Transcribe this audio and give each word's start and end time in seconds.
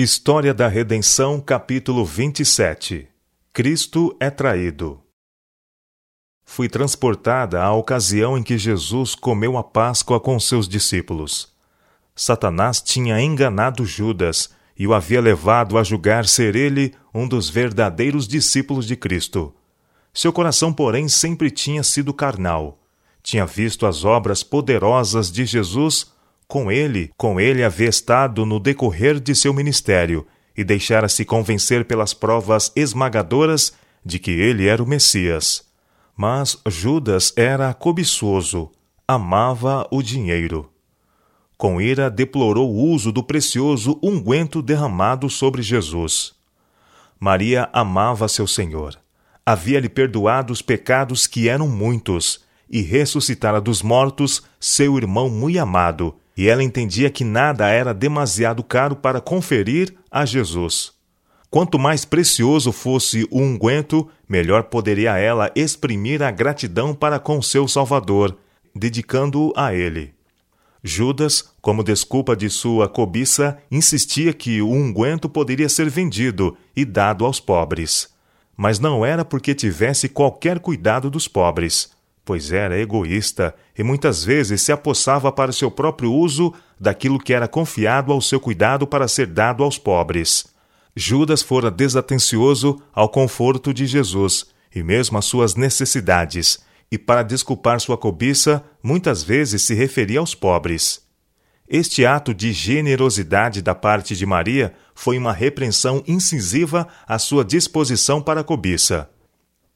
História 0.00 0.54
da 0.54 0.68
Redenção, 0.68 1.40
capítulo 1.40 2.04
27 2.04 3.08
Cristo 3.52 4.16
é 4.20 4.30
traído. 4.30 5.02
Fui 6.44 6.68
transportada 6.68 7.60
à 7.60 7.72
ocasião 7.72 8.38
em 8.38 8.42
que 8.44 8.56
Jesus 8.56 9.16
comeu 9.16 9.58
a 9.58 9.64
Páscoa 9.64 10.20
com 10.20 10.38
seus 10.38 10.68
discípulos. 10.68 11.52
Satanás 12.14 12.80
tinha 12.80 13.20
enganado 13.20 13.84
Judas 13.84 14.50
e 14.78 14.86
o 14.86 14.94
havia 14.94 15.20
levado 15.20 15.76
a 15.76 15.82
julgar 15.82 16.26
ser 16.26 16.54
ele 16.54 16.94
um 17.12 17.26
dos 17.26 17.50
verdadeiros 17.50 18.28
discípulos 18.28 18.86
de 18.86 18.94
Cristo. 18.94 19.52
Seu 20.14 20.32
coração, 20.32 20.72
porém, 20.72 21.08
sempre 21.08 21.50
tinha 21.50 21.82
sido 21.82 22.14
carnal. 22.14 22.80
Tinha 23.20 23.44
visto 23.44 23.84
as 23.84 24.04
obras 24.04 24.44
poderosas 24.44 25.28
de 25.28 25.44
Jesus 25.44 26.12
com 26.48 26.72
ele, 26.72 27.12
com 27.18 27.38
ele 27.38 27.62
havia 27.62 27.90
estado 27.90 28.46
no 28.46 28.58
decorrer 28.58 29.20
de 29.20 29.34
seu 29.34 29.52
ministério 29.52 30.26
e 30.56 30.64
deixara-se 30.64 31.22
convencer 31.24 31.84
pelas 31.84 32.14
provas 32.14 32.72
esmagadoras 32.74 33.74
de 34.02 34.18
que 34.18 34.30
ele 34.30 34.66
era 34.66 34.82
o 34.82 34.86
Messias. 34.86 35.62
Mas 36.16 36.58
Judas 36.66 37.34
era 37.36 37.72
cobiçoso, 37.74 38.70
amava 39.06 39.86
o 39.90 40.02
dinheiro. 40.02 40.72
Com 41.58 41.80
ira 41.80 42.10
deplorou 42.10 42.72
o 42.72 42.92
uso 42.92 43.12
do 43.12 43.22
precioso 43.22 43.98
unguento 44.02 44.62
derramado 44.62 45.28
sobre 45.28 45.60
Jesus. 45.60 46.32
Maria 47.20 47.68
amava 47.72 48.26
seu 48.26 48.46
Senhor. 48.46 48.98
Havia-lhe 49.44 49.88
perdoado 49.88 50.52
os 50.52 50.62
pecados 50.62 51.26
que 51.26 51.48
eram 51.48 51.68
muitos 51.68 52.40
e 52.70 52.80
ressuscitara 52.80 53.60
dos 53.60 53.82
mortos 53.82 54.42
seu 54.58 54.96
irmão 54.96 55.28
muito 55.28 55.58
amado, 55.58 56.14
e 56.38 56.48
ela 56.48 56.62
entendia 56.62 57.10
que 57.10 57.24
nada 57.24 57.66
era 57.66 57.92
demasiado 57.92 58.62
caro 58.62 58.94
para 58.94 59.20
conferir 59.20 59.92
a 60.08 60.24
Jesus. 60.24 60.92
Quanto 61.50 61.80
mais 61.80 62.04
precioso 62.04 62.70
fosse 62.70 63.26
o 63.28 63.40
unguento, 63.40 64.08
melhor 64.28 64.62
poderia 64.64 65.18
ela 65.18 65.50
exprimir 65.56 66.22
a 66.22 66.30
gratidão 66.30 66.94
para 66.94 67.18
com 67.18 67.42
seu 67.42 67.66
Salvador, 67.66 68.38
dedicando-o 68.72 69.52
a 69.56 69.74
ele. 69.74 70.14
Judas, 70.80 71.52
como 71.60 71.82
desculpa 71.82 72.36
de 72.36 72.48
sua 72.48 72.88
cobiça, 72.88 73.58
insistia 73.68 74.32
que 74.32 74.62
o 74.62 74.70
unguento 74.70 75.28
poderia 75.28 75.68
ser 75.68 75.90
vendido 75.90 76.56
e 76.76 76.84
dado 76.84 77.24
aos 77.24 77.40
pobres. 77.40 78.14
Mas 78.56 78.78
não 78.78 79.04
era 79.04 79.24
porque 79.24 79.56
tivesse 79.56 80.08
qualquer 80.08 80.60
cuidado 80.60 81.10
dos 81.10 81.26
pobres 81.26 81.97
pois 82.28 82.52
era 82.52 82.78
egoísta 82.78 83.54
e 83.74 83.82
muitas 83.82 84.22
vezes 84.22 84.60
se 84.60 84.70
apossava 84.70 85.32
para 85.32 85.50
seu 85.50 85.70
próprio 85.70 86.12
uso 86.12 86.52
daquilo 86.78 87.18
que 87.18 87.32
era 87.32 87.48
confiado 87.48 88.12
ao 88.12 88.20
seu 88.20 88.38
cuidado 88.38 88.86
para 88.86 89.08
ser 89.08 89.28
dado 89.28 89.64
aos 89.64 89.78
pobres. 89.78 90.44
Judas 90.94 91.40
fora 91.40 91.70
desatencioso 91.70 92.82
ao 92.92 93.08
conforto 93.08 93.72
de 93.72 93.86
Jesus 93.86 94.44
e 94.74 94.82
mesmo 94.82 95.16
às 95.16 95.24
suas 95.24 95.54
necessidades, 95.54 96.58
e 96.92 96.98
para 96.98 97.22
desculpar 97.22 97.80
sua 97.80 97.96
cobiça, 97.96 98.62
muitas 98.82 99.22
vezes 99.22 99.62
se 99.62 99.72
referia 99.72 100.20
aos 100.20 100.34
pobres. 100.34 101.00
Este 101.66 102.04
ato 102.04 102.34
de 102.34 102.52
generosidade 102.52 103.62
da 103.62 103.74
parte 103.74 104.14
de 104.14 104.26
Maria 104.26 104.74
foi 104.94 105.16
uma 105.16 105.32
repreensão 105.32 106.04
incisiva 106.06 106.86
à 107.06 107.18
sua 107.18 107.42
disposição 107.42 108.20
para 108.20 108.42
a 108.42 108.44
cobiça. 108.44 109.08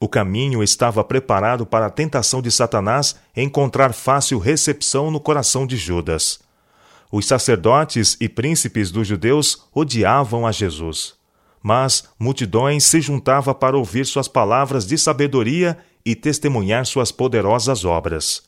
O 0.03 0.09
caminho 0.09 0.61
estava 0.61 1.01
preparado 1.01 1.65
para 1.65 1.85
a 1.85 1.89
tentação 1.89 2.41
de 2.41 2.51
Satanás 2.51 3.15
encontrar 3.33 3.93
fácil 3.93 4.37
recepção 4.37 5.09
no 5.09 5.17
coração 5.17 5.65
de 5.65 5.77
Judas. 5.77 6.41
Os 7.09 7.25
sacerdotes 7.25 8.17
e 8.19 8.27
príncipes 8.27 8.91
dos 8.91 9.07
judeus 9.07 9.63
odiavam 9.73 10.45
a 10.45 10.51
Jesus. 10.51 11.13
Mas 11.63 12.03
multidões 12.19 12.83
se 12.83 12.99
juntavam 12.99 13.53
para 13.53 13.77
ouvir 13.77 14.05
suas 14.05 14.27
palavras 14.27 14.85
de 14.85 14.97
sabedoria 14.97 15.77
e 16.05 16.15
testemunhar 16.15 16.85
suas 16.85 17.09
poderosas 17.09 17.85
obras. 17.85 18.43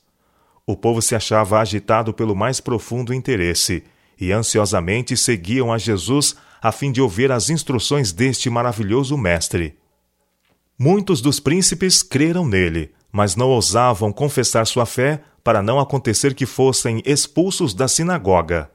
O 0.68 0.76
povo 0.76 1.02
se 1.02 1.16
achava 1.16 1.62
agitado 1.62 2.14
pelo 2.14 2.36
mais 2.36 2.60
profundo 2.60 3.14
interesse 3.14 3.82
e 4.20 4.34
ansiosamente 4.34 5.16
seguiam 5.16 5.72
a 5.72 5.78
Jesus 5.78 6.36
a 6.62 6.74
fim 6.74 6.92
de 6.92 7.00
ouvir 7.00 7.32
as 7.32 7.50
instruções 7.50 8.12
deste 8.12 8.50
maravilhoso 8.50 9.18
mestre. 9.18 9.78
Muitos 10.78 11.22
dos 11.22 11.40
príncipes 11.40 12.04
creram 12.04 12.46
nele, 12.46 12.92
mas 13.12 13.36
não 13.36 13.48
ousavam 13.50 14.12
confessar 14.12 14.68
sua 14.68 14.86
fé 14.86 15.22
para 15.42 15.62
não 15.62 15.80
acontecer 15.80 16.34
que 16.34 16.46
fossem 16.46 17.02
expulsos 17.06 17.74
da 17.74 17.88
sinagoga. 17.88 18.70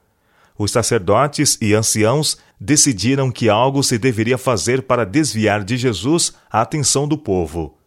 Os 0.57 0.71
sacerdotes 0.71 1.57
e 1.61 1.73
anciãos 1.73 2.37
decidiram 2.59 3.31
que 3.31 3.49
algo 3.49 3.83
se 3.83 3.97
deveria 3.97 4.37
fazer 4.37 4.83
para 4.83 5.05
desviar 5.05 5.63
de 5.63 5.77
Jesus 5.77 6.33
a 6.49 6.61
atenção 6.61 7.07
do 7.07 7.17
povo. 7.17 7.77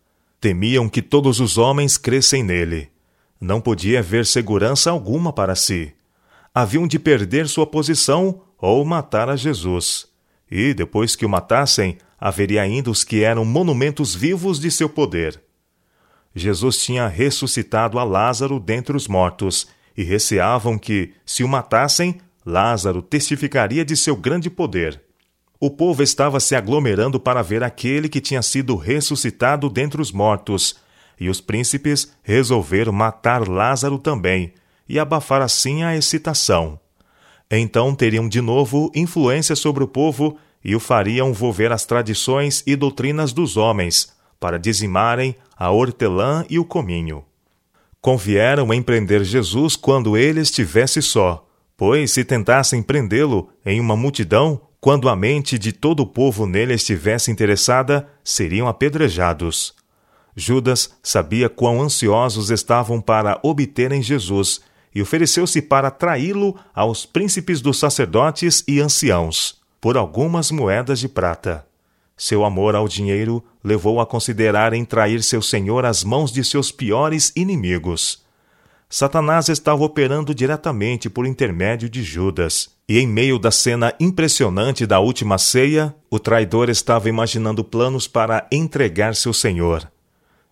Temiam 0.41 0.89
que 0.89 1.03
todos 1.03 1.41
os 1.41 1.59
homens 1.59 1.97
crescem 1.97 2.43
nele. 2.43 2.89
Não 3.41 3.61
podia 3.61 3.99
haver 3.99 4.25
segurança 4.25 4.91
alguma 4.91 5.33
para 5.33 5.55
si. 5.55 5.93
Haviam 6.55 6.87
de 6.87 6.99
perder 6.99 7.49
sua 7.49 7.67
posição 7.67 8.43
ou 8.59 8.85
matar 8.85 9.29
a 9.29 9.35
Jesus. 9.35 10.07
E, 10.51 10.73
depois 10.73 11.17
que 11.17 11.27
o 11.27 11.29
matassem, 11.29 11.99
haveria 12.25 12.63
ainda 12.63 12.91
os 12.91 13.05
que 13.05 13.23
eram 13.23 13.45
monumentos 13.45 14.15
vivos 14.15 14.59
de 14.59 14.71
seu 14.71 14.89
poder. 14.89 15.39
Jesus 16.35 16.79
tinha 16.79 17.07
ressuscitado 17.07 17.99
a 17.99 18.03
Lázaro 18.03 18.59
dentre 18.59 18.97
os 18.97 19.07
mortos, 19.07 19.69
e 19.95 20.03
receavam 20.03 20.79
que, 20.79 21.13
se 21.27 21.45
o 21.45 21.49
matassem, 21.49 22.19
Lázaro 22.45 23.03
testificaria 23.03 23.85
de 23.85 23.95
seu 23.95 24.17
grande 24.17 24.49
poder. 24.49 25.03
O 25.61 25.71
povo 25.71 26.03
estava 26.03 26.41
se 26.41 26.57
aglomerando 26.57 27.21
para 27.21 27.43
ver 27.43 27.63
aquele 27.63 28.09
que 28.09 28.23
tinha 28.23 28.41
sido 28.41 28.75
ressuscitado 28.75 29.69
dentre 29.69 30.01
os 30.01 30.11
mortos, 30.11 30.77
e 31.21 31.29
os 31.29 31.43
príncipes 31.43 32.11
resolveram 32.23 32.91
matar 32.91 33.47
Lázaro 33.47 33.99
também, 33.99 34.55
e 34.89 34.99
abafar 34.99 35.43
assim 35.43 35.83
a 35.83 35.95
excitação. 35.95 36.81
Então 37.51 37.95
teriam 37.95 38.27
de 38.27 38.41
novo 38.41 38.91
influência 38.95 39.55
sobre 39.55 39.85
o 39.85 39.89
povo 39.89 40.39
e 40.65 40.75
o 40.75 40.81
fariam 40.81 41.33
volver 41.33 41.71
às 41.71 41.85
tradições 41.85 42.63
e 42.67 42.75
doutrinas 42.75 43.33
dos 43.33 43.57
homens, 43.57 44.13
para 44.41 44.59
dizimarem 44.59 45.37
a 45.57 45.71
hortelã 45.71 46.45
e 46.49 46.59
o 46.59 46.65
cominho. 46.65 47.23
Convieram 48.01 48.73
em 48.73 48.83
prender 48.83 49.23
Jesus 49.25 49.77
quando 49.77 50.17
ele 50.17 50.41
estivesse 50.41 51.03
só, 51.03 51.47
pois 51.77 52.13
se 52.13 52.25
tentassem 52.25 52.83
prendê-lo 52.83 53.51
em 53.65 53.79
uma 53.79 53.97
multidão, 53.97 54.61
quando 54.81 55.09
a 55.09 55.17
mente 55.17 55.59
de 55.59 55.73
todo 55.73 56.01
o 56.01 56.07
povo 56.07 56.47
nele 56.47 56.75
estivesse 56.75 57.31
interessada, 57.31 58.07
seriam 58.23 58.69
apedrejados. 58.69 59.75
Judas 60.37 60.91
sabia 61.03 61.49
quão 61.49 61.81
ansiosos 61.81 62.51
estavam 62.51 63.01
para 63.01 63.39
obterem 63.43 64.03
Jesus 64.03 64.61
e 64.95 65.01
ofereceu-se 65.01 65.63
para 65.63 65.91
traí-lo 65.91 66.57
aos 66.75 67.07
príncipes 67.07 67.61
dos 67.61 67.79
sacerdotes 67.79 68.63
e 68.69 68.81
anciãos 68.81 69.64
por 69.85 69.99
algumas 69.99 70.51
moedas 70.51 70.99
de 70.99 71.07
prata. 71.11 71.67
Seu 72.17 72.43
amor 72.43 72.75
ao 72.75 72.89
dinheiro 72.89 73.45
levou 73.63 74.01
a 74.01 74.07
considerar 74.07 74.73
em 74.73 74.83
trair 74.83 75.23
seu 75.23 75.43
senhor 75.43 75.85
às 75.85 76.03
mãos 76.03 76.33
de 76.33 76.43
seus 76.43 76.73
piores 76.73 77.31
inimigos. 77.37 78.25
Satanás 78.89 79.51
estava 79.51 79.85
operando 79.85 80.35
diretamente 80.35 81.11
por 81.11 81.27
intermédio 81.27 81.87
de 81.87 82.03
Judas, 82.03 82.71
e 82.89 82.99
em 82.99 83.07
meio 83.07 83.39
da 83.39 83.51
cena 83.51 83.93
impressionante 84.01 84.87
da 84.87 85.01
última 85.01 85.37
ceia, 85.37 85.95
o 86.09 86.19
traidor 86.19 86.71
estava 86.71 87.11
imaginando 87.11 87.63
planos 87.63 88.09
para 88.09 88.49
entregar 88.51 89.15
seu 89.15 89.35
senhor. 89.35 89.87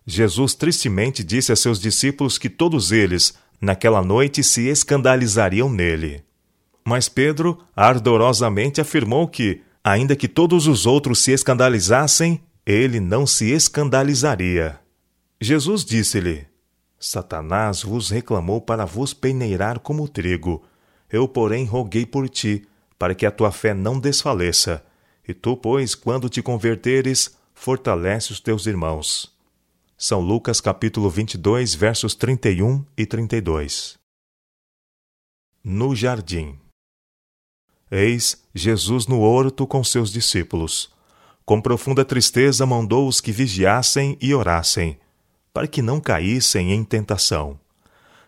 Jesus 0.05 0.53
tristemente 0.53 1.23
disse 1.23 1.51
a 1.51 1.55
seus 1.55 1.79
discípulos 1.79 2.37
que 2.37 2.51
todos 2.51 2.91
eles, 2.91 3.33
naquela 3.59 4.03
noite, 4.03 4.43
se 4.43 4.67
escandalizariam 4.67 5.71
nele. 5.71 6.23
Mas 6.85 7.07
Pedro 7.07 7.59
ardorosamente 7.75 8.81
afirmou 8.81 9.27
que, 9.27 9.61
ainda 9.83 10.15
que 10.15 10.27
todos 10.27 10.67
os 10.67 10.85
outros 10.85 11.19
se 11.19 11.31
escandalizassem, 11.31 12.41
ele 12.65 12.99
não 12.99 13.25
se 13.25 13.51
escandalizaria. 13.51 14.79
Jesus 15.39 15.83
disse-lhe: 15.83 16.47
Satanás 16.99 17.83
vos 17.83 18.09
reclamou 18.09 18.61
para 18.61 18.85
vos 18.85 19.13
peneirar 19.13 19.79
como 19.79 20.07
trigo. 20.07 20.63
Eu, 21.09 21.27
porém, 21.27 21.65
roguei 21.65 22.05
por 22.05 22.29
ti, 22.29 22.65
para 22.97 23.13
que 23.13 23.25
a 23.25 23.31
tua 23.31 23.51
fé 23.51 23.73
não 23.73 23.99
desfaleça. 23.99 24.83
E 25.27 25.33
tu, 25.33 25.55
pois, 25.55 25.95
quando 25.95 26.29
te 26.29 26.41
converteres, 26.41 27.37
fortalece 27.53 28.31
os 28.31 28.39
teus 28.39 28.65
irmãos. 28.65 29.33
São 29.97 30.19
Lucas 30.19 30.59
capítulo 30.59 31.09
22, 31.09 31.75
versos 31.75 32.15
31 32.15 32.85
e 32.97 33.05
32. 33.05 33.97
No 35.63 35.95
jardim. 35.95 36.57
Eis 37.91 38.41
Jesus 38.53 39.07
no 39.07 39.19
horto 39.19 39.67
com 39.67 39.83
seus 39.83 40.11
discípulos. 40.11 40.91
Com 41.45 41.61
profunda 41.61 42.05
tristeza 42.05 42.65
mandou 42.65 43.07
os 43.07 43.19
que 43.19 43.31
vigiassem 43.31 44.17
e 44.21 44.33
orassem, 44.33 44.97
para 45.53 45.67
que 45.67 45.81
não 45.81 45.99
caíssem 45.99 46.71
em 46.71 46.83
tentação. 46.83 47.59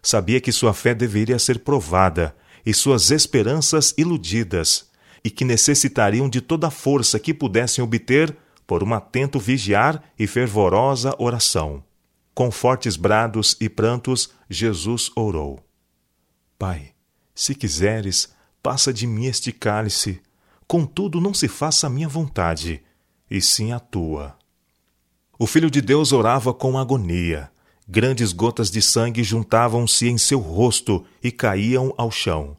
Sabia 0.01 0.39
que 0.39 0.51
sua 0.51 0.73
fé 0.73 0.93
deveria 0.93 1.39
ser 1.39 1.59
provada 1.59 2.35
e 2.65 2.73
suas 2.73 3.11
esperanças 3.11 3.93
iludidas, 3.97 4.89
e 5.23 5.29
que 5.31 5.45
necessitariam 5.45 6.29
de 6.29 6.41
toda 6.41 6.67
a 6.67 6.71
força 6.71 7.19
que 7.19 7.33
pudessem 7.33 7.83
obter 7.83 8.35
por 8.67 8.83
um 8.83 8.93
atento 8.93 9.39
vigiar 9.39 10.03
e 10.19 10.27
fervorosa 10.27 11.15
oração. 11.17 11.83
Com 12.33 12.51
fortes 12.51 12.95
brados 12.95 13.55
e 13.61 13.69
prantos, 13.69 14.29
Jesus 14.49 15.09
orou: 15.15 15.63
Pai, 16.59 16.91
se 17.33 17.55
quiseres, 17.55 18.34
passa 18.65 18.91
de 18.91 19.05
mim 19.05 19.27
este 19.27 19.51
cálice. 19.51 20.19
Contudo, 20.67 21.21
não 21.21 21.35
se 21.35 21.47
faça 21.47 21.85
a 21.85 21.89
minha 21.89 22.09
vontade, 22.09 22.81
e 23.29 23.39
sim 23.39 23.71
a 23.71 23.79
tua. 23.79 24.35
O 25.37 25.45
Filho 25.45 25.69
de 25.69 25.81
Deus 25.81 26.11
orava 26.11 26.51
com 26.51 26.75
agonia. 26.75 27.51
Grandes 27.87 28.33
gotas 28.33 28.71
de 28.71 28.81
sangue 28.81 29.23
juntavam-se 29.23 30.09
em 30.09 30.17
seu 30.17 30.39
rosto 30.39 31.05
e 31.21 31.31
caíam 31.31 31.93
ao 31.95 32.09
chão. 32.09 32.57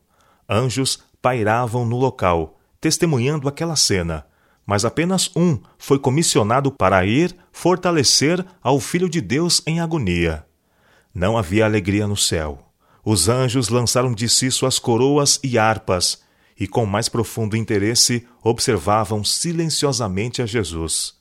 Anjos 0.48 1.00
pairavam 1.20 1.84
no 1.84 1.96
local, 1.96 2.56
testemunhando 2.80 3.48
aquela 3.48 3.74
cena, 3.74 4.24
mas 4.64 4.84
apenas 4.84 5.28
um 5.34 5.58
foi 5.76 5.98
comissionado 5.98 6.70
para 6.70 7.04
ir 7.04 7.34
fortalecer 7.50 8.46
ao 8.62 8.78
Filho 8.78 9.08
de 9.10 9.20
Deus 9.20 9.60
em 9.66 9.80
agonia. 9.80 10.46
Não 11.12 11.36
havia 11.36 11.64
alegria 11.64 12.06
no 12.06 12.16
céu. 12.16 12.65
Os 13.08 13.28
anjos 13.28 13.68
lançaram 13.68 14.12
de 14.12 14.28
si 14.28 14.50
suas 14.50 14.80
coroas 14.80 15.38
e 15.40 15.56
harpas, 15.56 16.24
e 16.58 16.66
com 16.66 16.84
mais 16.84 17.08
profundo 17.08 17.56
interesse 17.56 18.26
observavam 18.42 19.22
silenciosamente 19.22 20.42
a 20.42 20.46
Jesus. 20.46 21.14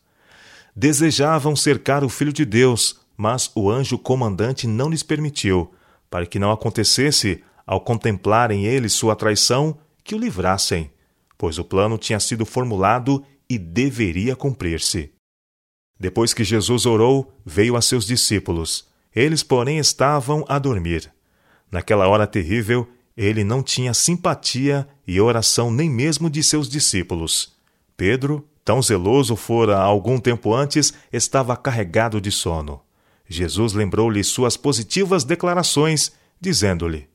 Desejavam 0.76 1.56
cercar 1.56 2.04
o 2.04 2.10
Filho 2.10 2.34
de 2.34 2.44
Deus, 2.44 3.00
mas 3.16 3.52
o 3.54 3.70
anjo 3.70 4.00
comandante 4.00 4.66
não 4.66 4.90
lhes 4.90 5.04
permitiu, 5.04 5.72
para 6.10 6.26
que 6.26 6.40
não 6.40 6.52
acontecesse, 6.52 7.44
ao 7.68 7.80
contemplarem 7.80 8.66
eles 8.66 8.94
sua 8.94 9.16
traição, 9.16 9.78
que 10.04 10.16
o 10.16 10.18
livrassem, 10.18 10.90
pois 11.38 11.60
o 11.60 11.64
plano 11.64 12.00
tinha 12.00 12.20
sido 12.20 12.48
formulado 12.48 13.24
e 13.48 13.60
deveria 13.60 14.36
cumprir-se. 14.36 15.12
Depois 16.00 16.34
que 16.34 16.44
Jesus 16.44 16.88
orou, 16.88 17.32
veio 17.46 17.76
a 17.76 17.82
seus 17.82 18.08
discípulos. 18.08 18.88
Eles, 19.16 19.44
porém, 19.44 19.78
estavam 19.78 20.44
a 20.50 20.58
dormir. 20.58 21.14
Naquela 21.72 22.08
hora 22.08 22.28
terrível, 22.28 22.88
ele 23.16 23.44
não 23.44 23.64
tinha 23.64 23.94
simpatia 23.94 24.88
e 25.08 25.20
oração 25.22 25.72
nem 25.72 25.90
mesmo 25.90 26.30
de 26.30 26.44
seus 26.44 26.68
discípulos. 26.68 27.56
Pedro, 27.96 28.48
tão 28.64 28.82
zeloso 28.82 29.36
fora 29.36 29.78
algum 29.78 30.20
tempo 30.20 30.54
antes, 30.54 30.94
estava 31.12 31.56
carregado 31.56 32.20
de 32.20 32.32
sono. 32.32 32.82
Jesus 33.28 33.74
lembrou-lhe 33.74 34.24
suas 34.24 34.58
positivas 34.58 35.24
declarações, 35.24 36.12
dizendo-lhe: 36.40 37.08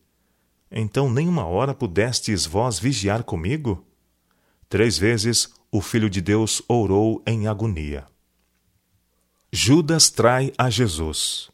Então 0.71 1.11
nem 1.11 1.29
uma 1.29 1.45
hora 1.45 1.75
pudestes 1.75 2.47
vós 2.47 2.79
vigiar 2.79 3.23
comigo? 3.23 3.85
Três 4.69 4.97
vezes 4.97 5.53
o 5.71 5.81
Filho 5.81 6.09
de 6.09 6.21
Deus 6.21 6.63
orou 6.69 7.23
em 7.27 7.47
agonia. 7.47 8.07
Judas 9.53 10.11
trai 10.11 10.53
a 10.57 10.71
Jesus. 10.71 11.51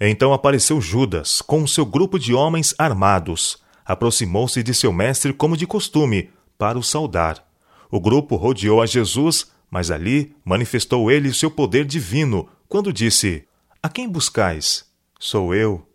Então 0.00 0.32
apareceu 0.32 0.80
Judas, 0.80 1.40
com 1.40 1.66
seu 1.66 1.86
grupo 1.86 2.18
de 2.18 2.34
homens 2.34 2.74
armados. 2.78 3.58
Aproximou-se 3.84 4.62
de 4.62 4.74
seu 4.74 4.92
mestre 4.92 5.32
como 5.32 5.56
de 5.56 5.66
costume, 5.66 6.30
para 6.58 6.78
o 6.78 6.82
saudar. 6.82 7.46
O 7.90 8.00
grupo 8.00 8.36
rodeou 8.36 8.82
a 8.82 8.86
Jesus, 8.86 9.50
mas 9.70 9.90
ali 9.90 10.34
manifestou 10.44 11.10
ele 11.10 11.32
seu 11.32 11.50
poder 11.50 11.84
divino, 11.84 12.48
quando 12.68 12.92
disse: 12.92 13.46
A 13.82 13.88
quem 13.88 14.08
buscais? 14.08 14.84
Sou 15.18 15.54
eu. 15.54 15.86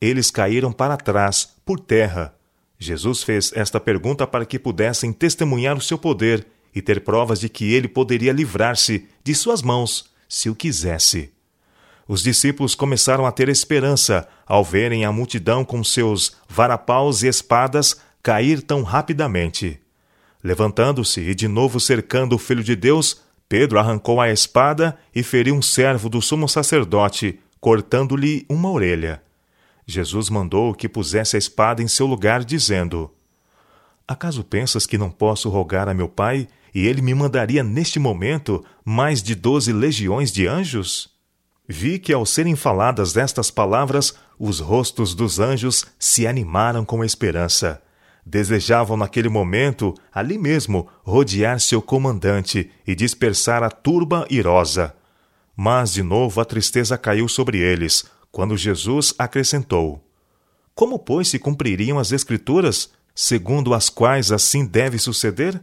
Eles 0.00 0.30
caíram 0.30 0.72
para 0.72 0.96
trás, 0.96 1.54
por 1.64 1.78
terra, 1.80 2.36
Jesus 2.78 3.22
fez 3.22 3.52
esta 3.54 3.80
pergunta 3.80 4.26
para 4.26 4.44
que 4.44 4.58
pudessem 4.58 5.12
testemunhar 5.12 5.76
o 5.76 5.80
seu 5.80 5.96
poder 5.96 6.46
e 6.74 6.82
ter 6.82 7.02
provas 7.02 7.40
de 7.40 7.48
que 7.48 7.72
ele 7.72 7.88
poderia 7.88 8.32
livrar-se 8.32 9.06
de 9.24 9.34
suas 9.34 9.62
mãos, 9.62 10.10
se 10.28 10.50
o 10.50 10.54
quisesse. 10.54 11.32
Os 12.08 12.22
discípulos 12.22 12.74
começaram 12.74 13.26
a 13.26 13.32
ter 13.32 13.48
esperança 13.48 14.28
ao 14.46 14.62
verem 14.62 15.04
a 15.04 15.10
multidão 15.10 15.64
com 15.64 15.82
seus 15.82 16.36
varapaus 16.48 17.22
e 17.22 17.26
espadas 17.26 18.00
cair 18.22 18.62
tão 18.62 18.82
rapidamente. 18.82 19.80
Levantando-se 20.42 21.20
e 21.20 21.34
de 21.34 21.48
novo 21.48 21.80
cercando 21.80 22.36
o 22.36 22.38
Filho 22.38 22.62
de 22.62 22.76
Deus, 22.76 23.22
Pedro 23.48 23.78
arrancou 23.78 24.20
a 24.20 24.30
espada 24.30 24.96
e 25.14 25.22
feriu 25.22 25.54
um 25.54 25.62
servo 25.62 26.08
do 26.08 26.22
sumo 26.22 26.48
sacerdote, 26.48 27.40
cortando-lhe 27.60 28.46
uma 28.48 28.70
orelha. 28.70 29.22
Jesus 29.86 30.28
mandou 30.30 30.74
que 30.74 30.88
pusesse 30.88 31.36
a 31.36 31.38
espada 31.38 31.82
em 31.82 31.88
seu 31.88 32.06
lugar, 32.06 32.44
dizendo: 32.44 33.10
Acaso 34.06 34.44
pensas 34.44 34.86
que 34.86 34.98
não 34.98 35.10
posso 35.10 35.48
rogar 35.48 35.88
a 35.88 35.94
meu 35.94 36.08
Pai 36.08 36.46
e 36.72 36.86
ele 36.86 37.02
me 37.02 37.14
mandaria 37.14 37.62
neste 37.64 37.98
momento 37.98 38.64
mais 38.84 39.22
de 39.22 39.34
doze 39.34 39.72
legiões 39.72 40.30
de 40.30 40.46
anjos? 40.46 41.15
Vi 41.68 41.98
que, 41.98 42.12
ao 42.12 42.24
serem 42.24 42.54
faladas 42.54 43.16
estas 43.16 43.50
palavras, 43.50 44.14
os 44.38 44.60
rostos 44.60 45.14
dos 45.14 45.40
anjos 45.40 45.84
se 45.98 46.26
animaram 46.26 46.84
com 46.84 47.04
esperança. 47.04 47.82
Desejavam 48.24 48.96
naquele 48.96 49.28
momento, 49.28 49.94
ali 50.12 50.38
mesmo, 50.38 50.88
rodear 51.02 51.60
seu 51.60 51.82
comandante 51.82 52.70
e 52.86 52.94
dispersar 52.94 53.62
a 53.62 53.70
turba 53.70 54.26
irosa. 54.30 54.94
Mas 55.56 55.92
de 55.92 56.02
novo 56.02 56.40
a 56.40 56.44
tristeza 56.44 56.96
caiu 56.98 57.28
sobre 57.28 57.58
eles, 57.58 58.04
quando 58.30 58.56
Jesus 58.56 59.14
acrescentou: 59.18 60.04
Como, 60.74 60.98
pois, 60.98 61.28
se 61.28 61.38
cumpririam 61.38 61.98
as 61.98 62.12
Escrituras, 62.12 62.90
segundo 63.14 63.74
as 63.74 63.88
quais 63.88 64.30
assim 64.30 64.66
deve 64.66 64.98
suceder? 64.98 65.60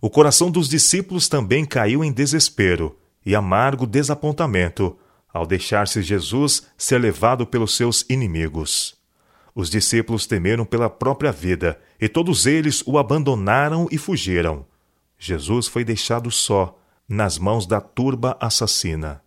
O 0.00 0.10
coração 0.10 0.50
dos 0.50 0.68
discípulos 0.68 1.28
também 1.28 1.64
caiu 1.64 2.04
em 2.04 2.12
desespero 2.12 2.97
e 3.24 3.34
amargo 3.34 3.86
desapontamento 3.86 4.96
ao 5.32 5.46
deixar-se 5.46 6.02
Jesus 6.02 6.66
ser 6.76 6.98
levado 6.98 7.46
pelos 7.46 7.76
seus 7.76 8.04
inimigos. 8.08 8.96
Os 9.54 9.68
discípulos 9.68 10.26
temeram 10.26 10.64
pela 10.64 10.88
própria 10.88 11.32
vida 11.32 11.78
e 12.00 12.08
todos 12.08 12.46
eles 12.46 12.82
o 12.86 12.98
abandonaram 12.98 13.86
e 13.90 13.98
fugiram. 13.98 14.64
Jesus 15.18 15.66
foi 15.66 15.84
deixado 15.84 16.30
só, 16.30 16.78
nas 17.08 17.38
mãos 17.38 17.66
da 17.66 17.80
turba 17.80 18.36
assassina. 18.40 19.20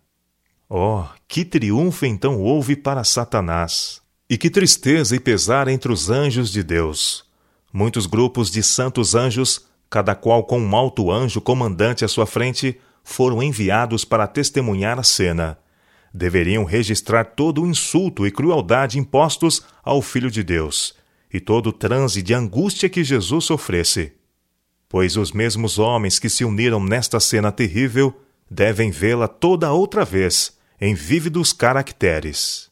Oh, 0.68 1.04
que 1.28 1.44
triunfo 1.44 2.06
então 2.06 2.40
houve 2.40 2.76
para 2.76 3.04
Satanás! 3.04 4.00
E 4.28 4.38
que 4.38 4.48
tristeza 4.48 5.14
e 5.14 5.20
pesar 5.20 5.68
entre 5.68 5.92
os 5.92 6.08
anjos 6.08 6.50
de 6.50 6.62
Deus! 6.62 7.24
Muitos 7.70 8.06
grupos 8.06 8.50
de 8.50 8.62
santos 8.62 9.14
anjos, 9.14 9.66
cada 9.90 10.14
qual 10.14 10.44
com 10.44 10.58
um 10.58 10.74
alto 10.74 11.10
anjo 11.10 11.40
comandante 11.40 12.04
à 12.04 12.08
sua 12.08 12.26
frente, 12.26 12.80
foram 13.02 13.42
enviados 13.42 14.04
para 14.04 14.26
testemunhar 14.26 14.98
a 14.98 15.02
cena. 15.02 15.58
Deveriam 16.12 16.64
registrar 16.64 17.24
todo 17.24 17.62
o 17.62 17.66
insulto 17.66 18.26
e 18.26 18.30
crueldade 18.30 18.98
impostos 18.98 19.62
ao 19.82 20.02
Filho 20.02 20.30
de 20.30 20.42
Deus, 20.42 20.94
e 21.32 21.40
todo 21.40 21.68
o 21.68 21.72
transe 21.72 22.22
de 22.22 22.34
angústia 22.34 22.88
que 22.88 23.02
Jesus 23.02 23.44
sofresse. 23.44 24.12
Pois 24.88 25.16
os 25.16 25.32
mesmos 25.32 25.78
homens 25.78 26.18
que 26.18 26.28
se 26.28 26.44
uniram 26.44 26.82
nesta 26.82 27.18
cena 27.18 27.50
terrível 27.50 28.14
devem 28.50 28.90
vê-la 28.90 29.26
toda 29.26 29.72
outra 29.72 30.04
vez 30.04 30.58
em 30.80 30.94
vívidos 30.94 31.52
caracteres. 31.52 32.71